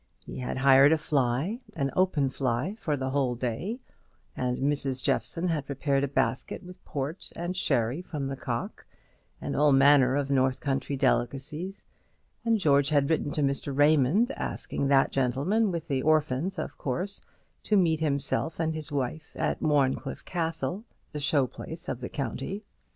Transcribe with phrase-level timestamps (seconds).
[0.25, 3.77] He had hired a fly an open fly for the whole day,
[4.35, 5.03] and Mrs.
[5.03, 8.87] Jeffson had prepared a basket with port and sherry from the Cock,
[9.39, 11.83] and all manner of north country delicacies;
[12.43, 13.77] and George had written to Mr.
[13.77, 17.21] Raymond, asking that gentleman, with the orphans of course,
[17.61, 22.63] to meet himself and his wife at Warncliffe Castle, the show place of the county.